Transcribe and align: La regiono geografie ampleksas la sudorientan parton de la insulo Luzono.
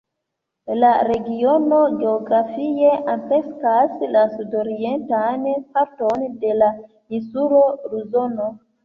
La 0.83 0.91
regiono 1.07 1.81
geografie 1.99 2.93
ampleksas 3.15 3.93
la 4.15 4.23
sudorientan 4.31 5.45
parton 5.77 6.25
de 6.47 6.55
la 6.63 6.71
insulo 7.19 7.61
Luzono. 7.93 8.49